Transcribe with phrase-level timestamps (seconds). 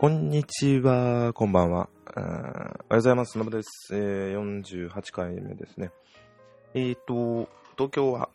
[0.00, 1.90] こんにちは、こんばんは。
[2.16, 3.36] おはようございます。
[3.36, 3.90] のぶです。
[3.92, 5.90] えー、48回目ですね。
[6.72, 8.30] えっ、ー、と、東京は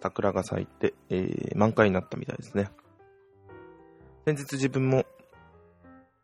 [0.00, 2.70] 桜が咲いて、えー、満開になったみたいですね。
[4.24, 5.04] 先日自分も、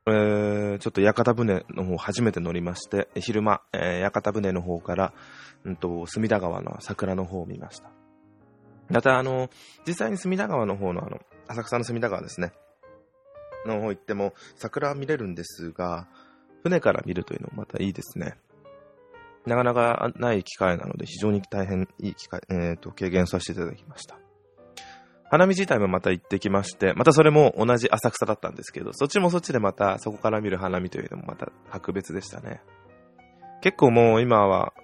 [0.07, 5.13] えー、ちょっと屋形船の方初めて乗りまして、昼間、え、屋形船の方から、
[5.65, 7.91] うんと、隅田川の桜の方を見ました。
[8.89, 9.51] また、あの、
[9.87, 12.55] 実際に隅田川の方のあの、浅草の隅田川ですね。
[13.67, 16.09] の方行っても桜は見れるんですが、
[16.63, 18.37] 船から見るというのもまたいいですね。
[19.47, 24.17] なかなかない機会なので非常に大変いい機会、えーと、軽減させていただきました。
[25.33, 32.61] 花見自体もまた行ってきまして、またそれも同じ浅草だったんですけど、そっちもそっちでまたそこから見る花見というのもまた格別でしたね。
[33.63, 34.75] 結構もう今は、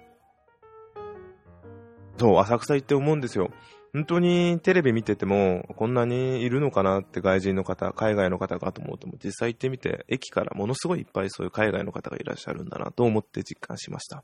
[2.17, 3.51] そう、浅草行って思うんですよ。
[3.93, 14.23] 本当にテレビ見てても、こんなにいるのかなって外人の方、海外の方かと思うと、実際行ってみて、駅からものすごいいっぱいそういう海外の方がいらっしゃるんだなと思って実感しました。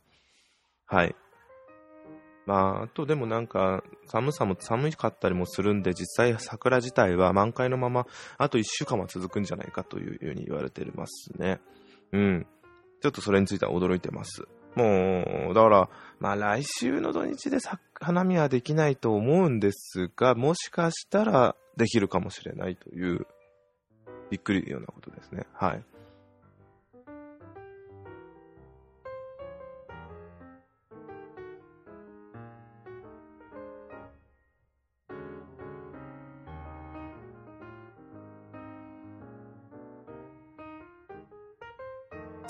[0.86, 1.16] はい。
[2.46, 8.06] まあ、あとでもなんか、寒さも寒かったりもするんで、実際桜自体は満開のまま、
[8.38, 11.60] あと1週間は続くんじゃないかというように言われてますね。
[12.12, 12.48] うん。
[13.02, 14.48] ちょっとそれについては驚いてます。
[14.76, 17.58] もう、だから、まあ来週の土日で
[18.00, 23.26] 花見はできないと思うんですが、もしかしたらできるかもしれないという、
[24.30, 25.46] びっくりようなことですね。
[25.54, 25.84] はい。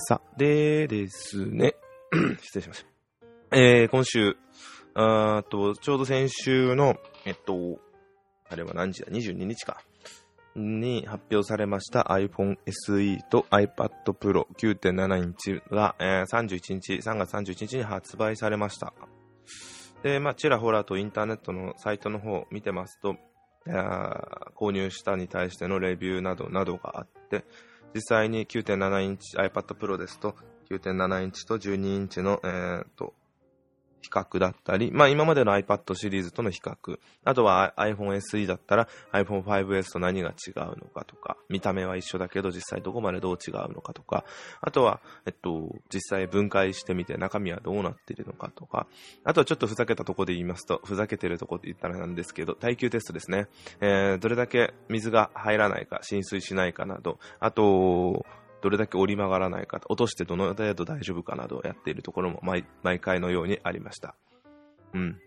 [0.08, 1.76] さ、でですね。
[2.42, 2.86] 失礼しまし
[3.52, 3.58] た。
[3.58, 4.38] えー、今週、
[4.94, 7.80] あと、ちょうど先週の、えっと、
[8.50, 9.82] あれは何時だ ?22 日か。
[10.56, 18.94] に発表されました iPhone SE と iPad Pro 9.7インチが、えー、31日、3月31日に発売されました。
[20.02, 23.18] で、まあ、ちらほらとインターネットのサイトの方を見てますと、
[24.56, 27.44] 購入したに対してのレビューなどなどがあって、
[27.94, 30.36] 実際に9.7インチ iPad Pro ですと
[30.70, 33.14] 9.7インチと12インチの、えー、と
[34.06, 44.24] 比較だったり、まあ今までの iPad シリーズとの比較、あとは iPhone SE だったら iPhone 5S と何が違うのかとか、見た目は一緒だけど実際どこまでどう違うのかとか、
[44.62, 48.86] あとは、えっと、実際分解してみて中身はどうなっているのかとか、
[49.24, 53.48] あとはちょっとふざけたところで言いますと、ふざけてるところで言ったらなんですけど、耐久テストですね。
[53.82, 58.24] えー、どれだけ水が入らないか、浸水しないかなど、あと、
[58.66, 62.66] どれだけ折り曲がらないか、落としてどの程度大丈夫かなどをやっているところも毎
[63.00, 64.16] 回のようにありました。
[64.96, 65.20] うん。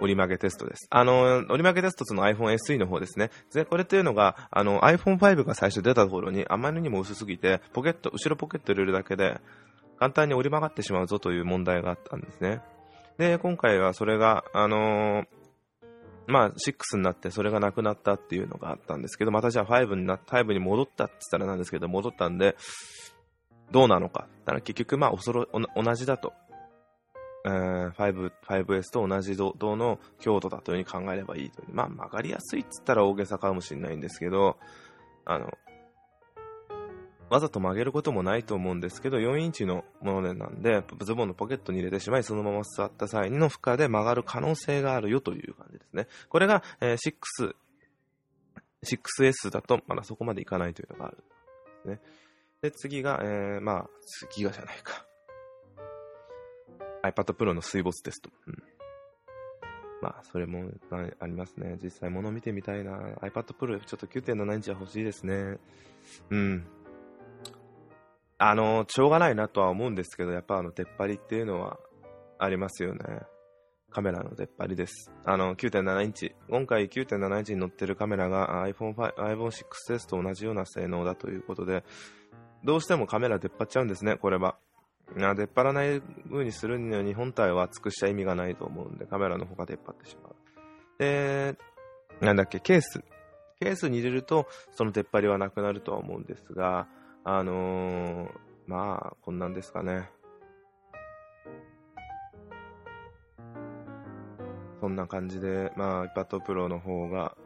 [0.00, 0.88] 折り曲げテストです。
[0.90, 3.30] あの、折り曲げテストの iPhone SE の方ですね。
[3.54, 9.40] で、これっていうのが、あの、iPhone5 が最初出た頃にあまりにも薄すぎて、ポケット、後ろポケット入れるだけで、
[10.00, 12.62] 簡単に折り曲がってしまうぞという問題があったんですね。
[13.16, 15.26] で、今回はそれが、あのー、
[16.28, 22.54] まあ、6になってそれがなくなったっていうのがあったんですけど、またじゃあ5にな、5に戻ったって言ったらなんですけど、戻ったんで、
[23.70, 24.28] どうなのか。
[24.44, 26.34] だから結局、まあ、おそろ、同じだと。
[27.46, 31.68] えー、5、5S と同じ度の強度だというふうに考えればいいという。
[31.72, 34.58] まあ、曲がりやすいって言ったら大げさかもしれないんですけど、
[35.24, 35.50] あの、
[37.30, 46.06] わざと曲げることもないと思うんですけど、4インチのものでなんで、ズボンのポケットに入れてしまい、そのまま座った際の負荷で曲がる可能性があるよという感じですね。
[46.28, 47.54] これが、えー、6、
[48.84, 51.18] 6S だと、まだそこまでいかないというのがある
[51.84, 52.00] でね。
[52.62, 53.90] で、次が、えー、まあ、
[54.30, 55.04] 次がじゃないか。
[57.02, 58.30] iPad Pro の水没テスト。
[58.46, 58.62] うん。
[60.00, 60.70] まあ、それも
[61.20, 61.76] ありますね。
[61.82, 62.98] 実際物見てみたいな。
[63.22, 65.58] iPad Pro ちょっと9.7インチは欲しいですね。
[66.30, 66.66] うん。
[68.38, 71.78] あの、しょうがないなとは思うんですけど、やっぱあの、出っ張りっていうのは
[72.38, 73.02] ありますよね。
[73.90, 75.10] カメラの出っ張りです。
[75.24, 76.34] あの、9.7インチ。
[76.48, 81.84] 今回9.7インチに載ってるカメラが iPhone, iPhone 6S と同じような性能だということで、
[82.64, 84.56] どうしてもカメラ出っ張っちゃうんですね、これは。
[85.16, 90.36] 出っ張らない風にするには日本体を厚くした意味がないと思うんで、カメラの方が出っ張ってしまう。
[90.98, 91.56] で、
[92.20, 93.02] なんだっけ、ケース。
[93.60, 96.86] ケースに入れると、その出っ張りはなくなるとは思うんですが、
[97.30, 98.28] あのー、
[98.66, 100.08] まあ、こんなんですかね。
[104.80, 107.36] そんな感じで、まあ、iPad Pro の方が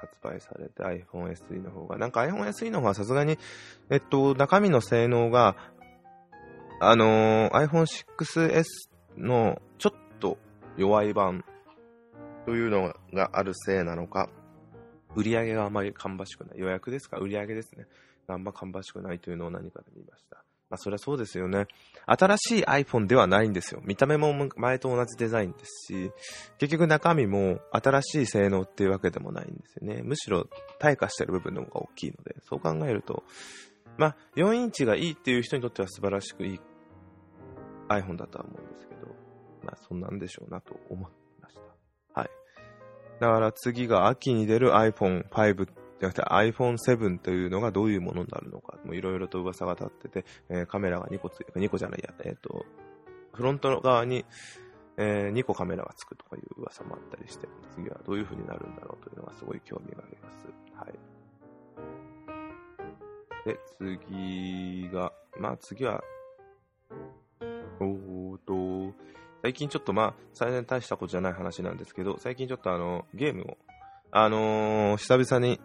[0.00, 3.36] 発売されて iPhone SE の方が、なんか iPhone SE の方はさすがに、
[3.90, 5.56] えっと、中身の性能が、
[6.80, 7.84] あのー、iPhone
[8.16, 8.64] 6S
[9.18, 10.38] のちょっと
[10.78, 11.44] 弱い版
[12.46, 14.30] というのがあるせいなのか、
[15.14, 16.58] 売り上げがあまり芳しくない。
[16.58, 17.18] 予約ですか？
[17.18, 17.86] 売り上げですね。
[18.28, 20.44] あんま芳しくないというのを何かで見ました。
[20.72, 21.66] まあ、そりゃそうですよね。
[22.06, 23.82] 新しい iPhone ではないんですよ。
[23.84, 26.10] 見た目も前と同じデザインですし、
[26.56, 30.02] 結局中身も新しい性能っていうわけでもないんですよね。
[30.02, 30.46] むしろ
[30.80, 33.22] 退化してる部分の方が大きいので、そう考えると、
[33.98, 36.60] まあ、4インチがいいっていう人にとっては素晴らしくいい
[37.88, 39.08] iPhone だとは思うんですけど、
[39.62, 41.10] まあ、そんなんでしょうなと思い
[41.42, 41.56] まし
[42.14, 42.18] た。
[42.18, 42.30] はい。
[43.20, 52.66] だから次が秋に出る iPhone5 じゃなくて iPhone7 というのがどういうものになるのか、いろいろと噂が立ってて、えー、カメラが2個ついて、2個じゃないや、えっ、ー、と、
[53.32, 54.24] フロント側に、
[54.96, 57.46] えー、2個カメラがつくとかいう噂もあったりして、
[57.76, 60.48] 次はどういう風になるんだろうというのがすごい興味があります。
[60.74, 61.12] はい。
[63.46, 66.02] で、次が、まあ次は、
[67.78, 68.92] おーと、
[69.42, 73.58] 最近ちょっとまあ、最大大したことじゃない話なんですけど、最近ちょっとあの、ゲームを、
[74.10, 75.60] あのー、久々に、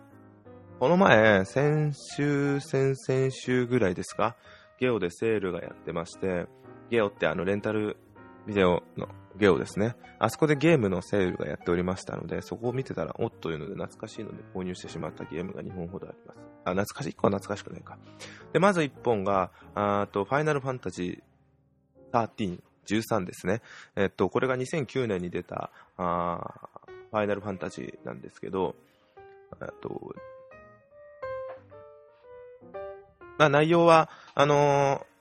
[0.80, 4.36] この前、先週、先々週ぐらいですか、
[4.80, 6.46] ゲオでセールがやってまして、
[6.92, 7.98] ゲオってあの、レンタル
[8.46, 9.08] ビデオの
[9.38, 9.96] ゲオですね。
[10.20, 16.38] あそこでゲームのセールがやっておりましたので、そこを見てたら、おっというので懐かしいので購入してしまったゲームが2本ほどあります。
[16.66, 17.98] あ、懐かしい ?1 個は懐かしくないか。
[18.54, 23.64] で、まず1本が、あと、ファイナルファンタジー13、13ですね。
[23.96, 26.70] えっと、これが2009年に出た、あ
[27.10, 28.76] ファイナルファンタジーなんですけど、
[29.60, 30.14] えっと、
[33.38, 35.18] まあ内容は、あのー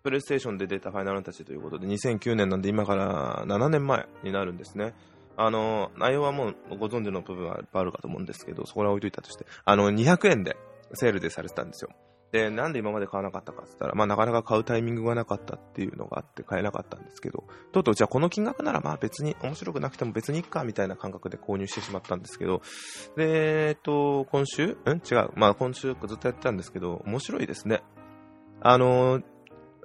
[0.00, 4.94] プレイステーションで出たファイナルファンタジーということで、2009年なんで今から7年前になるんですね。
[5.36, 10.56] あの、内容はもうご存知の部分はいっぱいあるかと思うんですけど、そこら置いといたとして、あの、200円で
[10.94, 11.90] セールでされてたんですよ。
[12.30, 22.60] で、なんで今まで買わなかったかって言ったら、まあなかなか買うタイミングがなかったっていうのがあって買えなかったんですけど、とうとうじゃあこの金額ならまあ別に面白くなくても別にいっかみたいな感覚で購入してしまったんですけど、
[23.16, 24.76] で、えっと、今週？
[24.84, 24.98] うん？
[24.98, 25.30] 違う。
[25.36, 27.82] まあ今週ずっとやってたんですけど、面白いですね。
[28.60, 29.22] あの、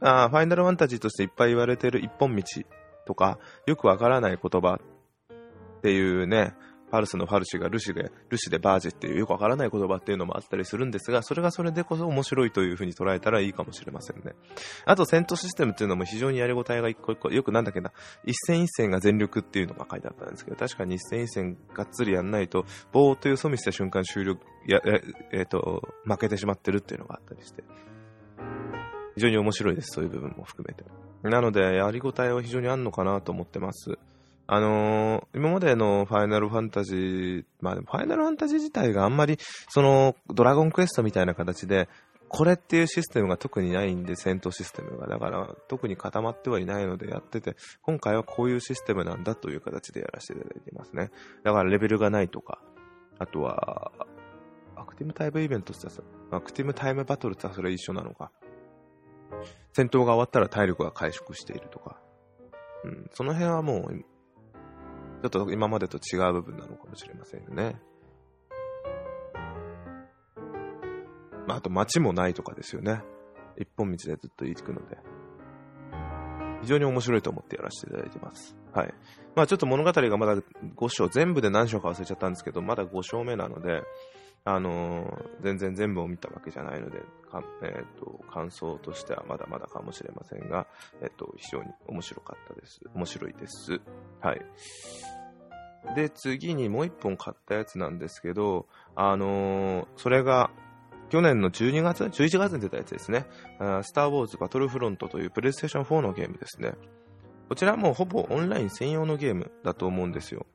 [0.02, 2.44] あファイナルファンタジーとしていっぱい言われてる一本道
[3.06, 6.56] とか、よくわからない言葉っていうね、
[6.94, 14.36] パルスのファルシがルシで、ルシでバージっていうよくわからない言葉っていうのもあったりするんですが、それがそれでこそ面白いというふうに捉えたらいいかもしれませんね。
[14.86, 17.94] あと、戦闘システムっていうのも非常にやりごたえが一個一個、よくなんだっけな、
[18.26, 24.38] 一戦一戦が全力っていうのが書いてあったんですけど、確かに一戦一戦がっつりやんないと、ぼーっとよそ見した瞬間終了、
[24.68, 24.80] や、
[25.32, 27.64] えっ、ー、と、負けてしまってるっていうのがあったりして。
[29.16, 30.86] 非常に面白いです、そういう部分も含めて。
[31.24, 33.98] なので、やりごたえは非常にあるのかなと思ってます。
[34.46, 39.38] あのー、今までのファイナルファンタジー、まあでもファイナルファンタジー自体があんまり、
[39.70, 41.88] その、ドラゴンクエストみたいな形で、
[42.28, 45.08] これっていうシステムが特にないんで、戦闘システムが。
[45.08, 51.12] だから、特に固まってはいないのでやってて、今回はこういうシステムなんだという形でやらせていただいてますね。
[51.44, 52.60] だからレベルがないとか、
[53.20, 53.92] あとは、
[54.76, 55.88] アクティブタイムイベントって
[56.32, 58.32] アクティブタイムバトルってそれ一緒なのか。
[59.74, 62.00] 戦闘が終わったら体力が回復しているとか、
[62.84, 64.06] うん、その辺はもう、
[65.24, 67.78] ちょっと今までと違う部分なのかもしれませんよね。
[71.48, 73.02] まあ、あと街もないとかですよね。
[73.58, 74.98] 一本道でずっと行くので。
[76.62, 78.58] 非常に面白いと思ってやらせていただいてます。
[78.74, 78.94] はい。
[79.36, 83.82] まあちょっと物語がまだ5章、全部で何章か忘れちゃったんですけど、まだ5章目なので、
[84.46, 87.02] あの、全然全部を見たわけじゃないので、
[87.64, 90.68] えーと、感想としてはまだまだかもしれませんが、
[91.02, 92.82] えーと、非常に面白かったです。
[92.94, 93.80] 面白いです。
[94.20, 94.42] はい。
[95.96, 100.52] で、次にもう一本買ったやつなんですけど、あのー、それが、
[101.10, 103.28] 去年の12月、11月に出たやつですね。
[103.84, 106.74] スター・ウォーズ・バトルフロントというプレイステーション4のゲームですね。
[107.50, 110.48] こちらもほぼオンライン専用のゲームだと思うんですよ。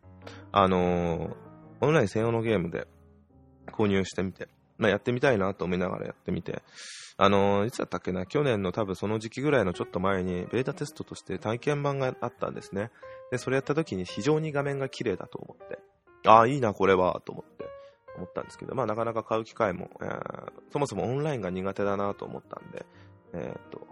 [0.50, 1.34] あのー、
[1.80, 2.88] オンライン専用のゲームで、
[3.78, 6.62] 購入してみて、まあ、やってみたいなと思いながらやってみて、
[7.16, 12.90] あのー、いつだったっけな、去年の多分その時期ぐらいのちょっと前に、ベータテストとして体験版があったんですね。
[13.30, 15.78] で、それやった時に非常に画面が綺麗だと思って、
[16.26, 17.66] ああ、いいな、これは、と思って、
[18.16, 22.86] 思ったんですけど、まあ、なかなか買う機会も、えー、そもそもオンラインが苦手だなと思ったんで、
[23.32, 23.86] えー、っと、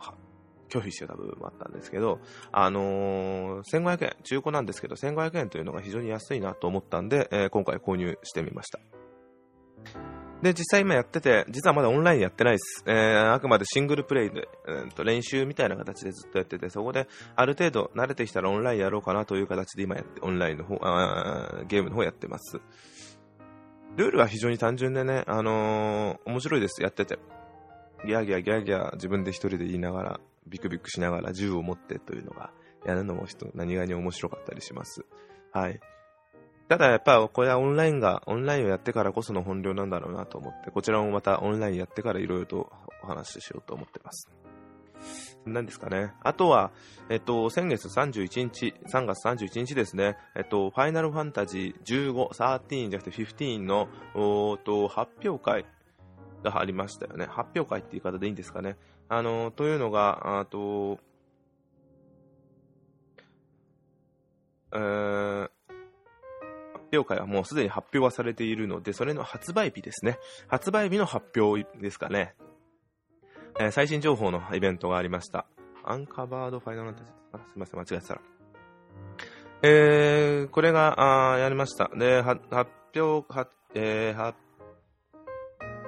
[0.68, 2.20] 拒否してた部分もあったんですけど、
[2.52, 8.78] あのー、1500円、中古なんですけど、1500円というのが非常に安いなと思ったんで、えー、今回購入してみました。
[10.42, 12.84] で、実際今やってて、実はまだオンラインやってないです。
[12.86, 22.60] えー、あくまでシングルプレイで、えー、と練習みたいな形でずっとやってて、そこである程度慣れてきたらオンラインやろうかなという形で今やって、オンラインの方、あゲームの方やってます。
[23.96, 27.18] ルールは非常に単純でね、あのー、面白いです、やってて。
[28.04, 32.50] ギャーギャーギャーギャー自分で一人で言いながら、ビクビクしながら銃を持ってというのが、
[32.84, 35.06] やるのも人、何気に面白かったりします。
[35.50, 35.80] はい。
[36.68, 44.28] ただやっぱこれはオンラインが、オンラインをやってからこその本領なんだろうなと思って、こちらもまたオンラインやってからいろいろとお話ししようと思ってます。
[45.46, 46.12] 何ですかね。
[46.22, 46.72] あとは、
[47.08, 55.64] えっと、先月31日、3月31日ですね、えっと、ファイナルファンタジー15、13じゃなくて15の、おと、発表会
[56.42, 57.26] がありましたよね。
[57.26, 58.76] 発表会って言い方でいいんですかね。
[59.08, 60.98] あの、というのが、あと、
[64.72, 65.45] えー、発
[66.96, 70.18] 表会はもうすでに発表はされているので、それの発売日ですね。
[70.48, 72.34] 発売日の発表ですかね。
[73.58, 75.46] えー、最新情報のイベントがありました。
[75.84, 77.52] アンカバードファイナルファンタジー。
[77.52, 78.20] すいません、間違えてたら。
[79.62, 81.90] えー、これが、あやりました。
[81.96, 82.42] で、発
[82.94, 84.38] 表、はえー、発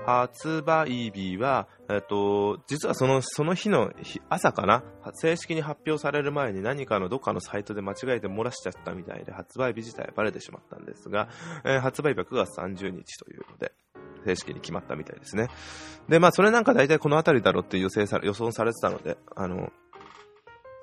[0.09, 3.93] 発売日は、えっと、実はそのその日の
[4.31, 11.29] 朝かな、正式に発表される前に何かのどっかのサイトで間違えて漏らしちゃったみたいで、発売日自体はバレてしまったんですが、
[11.63, 13.73] えー、発売日は9月30日というので、
[14.25, 15.49] 正式に決まったみたいですね。
[16.09, 19.71] で、まあ、それなんか大体この辺りだろうって予想さ予想されてたので、あの、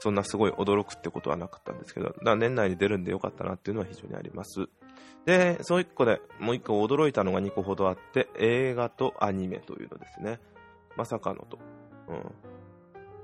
[0.02, 4.68] そんなすごい驚くってことはなかったんですけど、だ年内に出るんでよかったなっていうのは非常にあります。
[5.26, 10.40] で、そう一個で、もう一個驚いたのが2個ほどあって、映画とアニメというのですね。
[10.96, 11.60] まさかのと。
[12.10, 12.32] うん。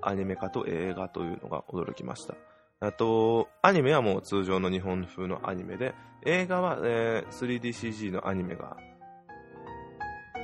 [0.01, 2.35] アニメ化と映画というのが驚きました。
[2.79, 5.93] あと、アニメはもう通常の日本風のアニメで、
[6.25, 8.77] 映画は、えー、3DCG のアニメが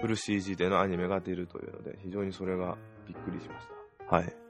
[0.01, 3.67] フル CG でのアニメが出るというので、非常にそれがびっくりしまし
[4.07, 4.15] た。
[4.15, 4.46] はい。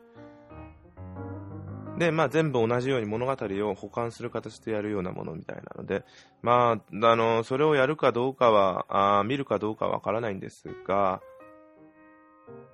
[1.98, 6.04] で、まあ全部同じように物語を保管する形でやるようなものみたいなので、
[6.42, 11.22] まあ、あの、それをやるかどうかは、あ見るかどうかはわからないんですが、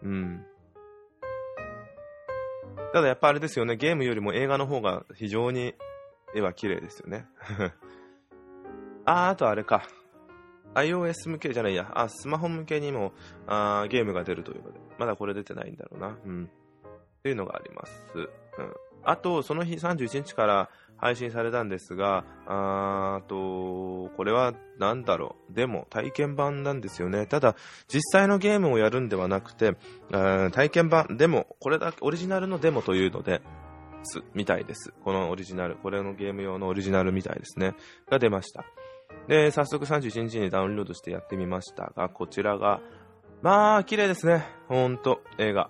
[0.02, 0.46] うん。
[2.92, 5.74] ただやっぱあれですよね、ゲームよりも映画の方が非常に
[6.36, 7.26] 絵は綺麗ですよね。
[9.06, 9.88] あ、あとあれか。
[10.76, 13.14] iOS 向けじゃないや、あ、スマホ向けにも
[13.48, 16.18] あゲームが出るというので、まだこれ出てないんだろうな。
[16.26, 16.46] うん。
[16.46, 18.04] っていうのがあります。
[18.18, 18.28] うん。
[19.06, 25.54] あと、その日31日から配信されたんですが、あと、これは何だろう。
[25.54, 27.26] でも、体験版なんですよね。
[27.26, 27.56] ただ、
[27.88, 29.76] 実際のゲームをやるんではなくて、
[30.10, 33.42] 体験版、でも、これだけ、オリジナルのデモというので、
[34.34, 34.94] みたいです。
[35.04, 37.76] このオリジナル、これのゲーム用のオリジナルみたいですね。
[38.10, 38.66] が出ました。
[39.28, 42.82] で、早速31日にダウンロードしてやってみましたが、こちらが、
[43.42, 44.46] まあ、綺麗ですね。
[44.68, 45.70] ほんと、映画。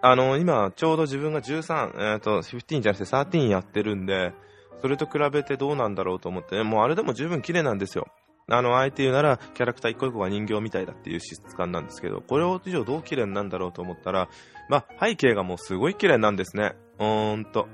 [0.00, 4.32] あの、今、ちょうど自分が13、えっ、ー、と、15じゃなくて13やってるんで、
[4.80, 8.06] それと比べてどうなんだろうと思って、もうあれでも十分綺麗なんですよ。
[8.50, 14.28] あの、あえて言うなら、キャラクター一個一個が人形みたいだっていう質感なんですけど、これを以上どう綺麗なんだろうと思ったら、
[14.68, 16.74] まあ、背景がもうすごい綺麗なんですね。
[16.98, 17.68] うーんと。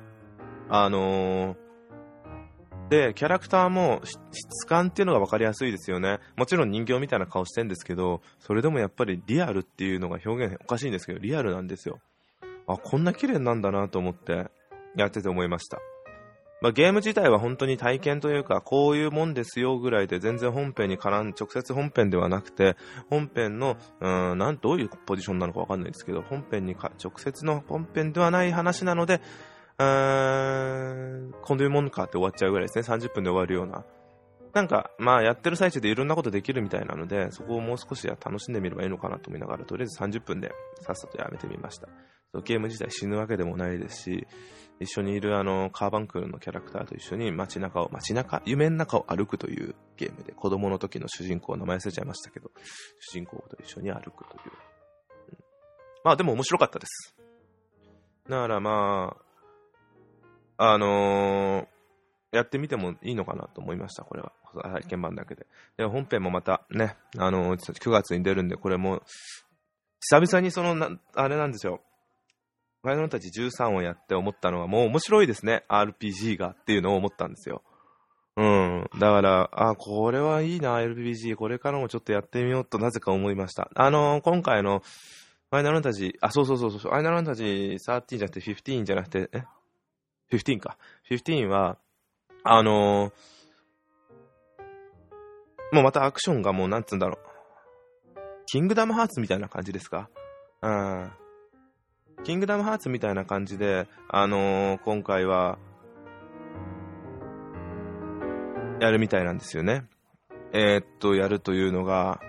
[0.69, 1.57] あのー、
[2.89, 6.19] で、キャラクターも質感っていうのが分かりやすいですよね。
[6.37, 12.01] もちろん人形みたいな顔してるんですけど、それでもやっぱりリアルっていうのが表現おかしいんですけど、リアルなんですよ。
[12.67, 14.47] あ、こんな綺麗なんだなと思って
[14.97, 15.79] やってて思いました。
[16.61, 22.77] まあ、ゲーム自体は本当に体験というか、こういうもんですよぐらいで全然本編に絡ん、直接本編ではなくて、
[23.11, 29.21] 本編の、うん、なん、どういうポジションなのかわかんないですけど、本編にか、直接の本編ではない話なので、
[29.79, 32.97] うーん、こういうもんかって終わっちゃうぐらいですね。
[32.97, 33.85] 30分で終わるような。
[34.55, 41.89] なんか、まあ、やってる最中でいろんなことできるみたいなので、そこをもう少し楽しんでみればいいのかなと思いながら、とりあえず30分でさっさとやめてみました。
[42.43, 44.27] ゲーム自体死ぬわけでもないですし、
[44.81, 52.51] 一緒にいるあの、カーバンクルのキャラクターと一緒に街中を、街中、夢の中を歩くというゲームで、子供の時の主人公、名前忘れちゃいましたけど、
[52.99, 54.53] 主人公と一緒に歩くという。
[55.29, 55.39] うん、
[56.03, 57.15] まあでも面白かったです。
[58.29, 59.17] だからま
[60.57, 64.33] あ、あのー、やってみてもいいのかなと思いました、これは。
[64.63, 65.47] 体験版だけで。
[65.77, 69.03] で、本編もまたね、あのー、9月に出るんで、これも、
[70.01, 71.81] 久々にそのな、あれなんですよ。
[72.85, 77.63] ファイナルたち13をやって思ったのは、もう面白いですね、RPG がっていうのを思ったんですよ。
[78.37, 78.91] うん。
[78.99, 81.37] だから、あ、これはいいな、RPG。
[81.37, 83.71] これからもちょっとやってみようとなぜか思いました。
[83.75, 84.81] あのー、今回の、
[85.51, 89.45] ファイナルファンタジー、あ、そうそうそうそう、ファイナルファンタジー13じゃなくて15じゃなくて、え
[90.31, 90.77] ？15か。
[91.11, 91.79] 15は、
[92.43, 93.13] あのー、
[95.73, 97.19] もうまたアクションがもうなんつうんだろう。
[98.47, 100.11] キングダムハーツみたいな感じですか？
[100.61, 101.13] うん。
[102.25, 105.59] キングダムハーツみたいな感じで、あのー、今回は、
[108.81, 109.85] やるみたいなんですよね。
[110.53, 112.21] えー、っと、やるというのが、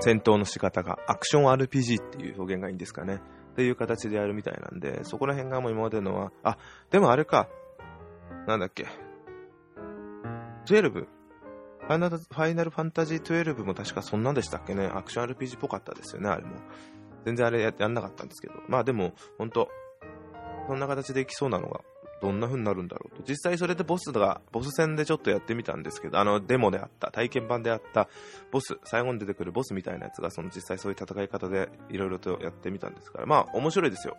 [0.00, 3.20] 戦闘の仕方が、アクション RPG っていう表現がいいんですかね。
[3.52, 6.56] っていう形でやるみたいなんで、そこら辺がもう今までのは、あ、
[6.90, 7.48] でもあれか、
[8.46, 8.86] なんだっけ。
[10.64, 10.90] 12?
[10.90, 14.86] ファイナルファイナルファンタジー12も確かそんなんでしたっけね。
[14.86, 16.52] アクション RPG っぽかったですよね、あれも。
[17.24, 18.54] 全然あれややんなかったんですけど。
[18.68, 19.68] まあでも、ほんと、
[20.66, 21.80] そんな形でいきそうなのが、
[22.20, 23.22] どんな風になるんだろうと。
[23.26, 28.08] 実際それでボスが、ボス戦でちょっとやってみたんですけど、あの、デモであった、体験版であった
[28.50, 34.16] ボス、最後に出てくるボスみたいなやつが、その実際そういう戦い方でいろいろとやってみたんですから、まあ、面白いですよ。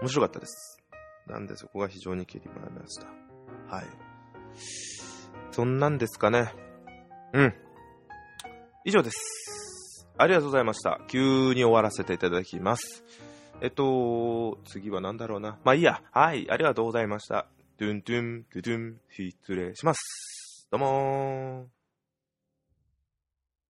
[0.00, 0.80] 面白かったです。
[1.26, 3.06] なんでそこが非常に気に入りました。
[3.74, 3.84] はい。
[5.50, 6.54] そんなんですかね。
[7.32, 7.54] うん。
[8.84, 9.57] 以上です。
[10.20, 11.00] ありがとうございました。
[11.06, 13.04] 急に終わらせていただきます。
[13.60, 15.58] えっと、次は何だろうな。
[15.64, 16.02] まあいいや。
[16.10, 17.46] はい、ありがとうございました。
[17.78, 20.68] ドゥンドゥン、ドゥドゥン、失礼します。
[20.72, 21.77] どうもー。